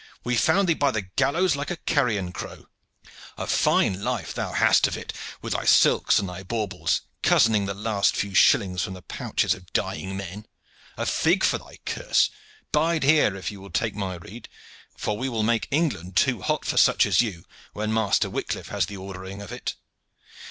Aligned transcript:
we 0.23 0.35
found 0.35 0.67
thee 0.67 0.73
by 0.73 0.89
the 0.89 1.03
gallows 1.15 1.55
like 1.55 1.69
a 1.69 1.75
carrion 1.77 2.31
crow. 2.31 2.65
A 3.37 3.45
fine 3.45 4.03
life 4.03 4.33
thou 4.33 4.51
hast 4.53 4.87
of 4.87 4.97
it 4.97 5.13
with 5.43 5.53
thy 5.53 5.63
silks 5.65 6.17
and 6.17 6.27
thy 6.27 6.41
baubles, 6.41 7.01
cozening 7.21 7.67
the 7.67 7.75
last 7.75 8.15
few 8.15 8.33
shillings 8.33 8.81
from 8.81 8.95
the 8.95 9.03
pouches 9.03 9.53
of 9.53 9.71
dying 9.73 10.17
men. 10.17 10.47
A 10.97 11.05
fig 11.05 11.43
for 11.43 11.59
thy 11.59 11.77
curse! 11.85 12.31
Bide 12.71 13.03
here, 13.03 13.35
if 13.35 13.51
you 13.51 13.61
will 13.61 13.69
take 13.69 13.93
my 13.93 14.15
rede, 14.15 14.49
for 14.97 15.15
we 15.15 15.29
will 15.29 15.43
make 15.43 15.67
England 15.69 16.15
too 16.15 16.41
hot 16.41 16.65
for 16.65 16.77
such 16.77 17.05
as 17.05 17.21
you, 17.21 17.45
when 17.73 17.93
Master 17.93 18.27
Wicliff 18.27 18.69
has 18.69 18.87
the 18.87 18.97
ordering 18.97 19.39
of 19.39 19.51
it. 19.51 19.75